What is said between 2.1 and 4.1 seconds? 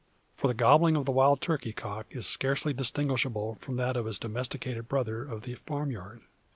scarcely distinguishable from that of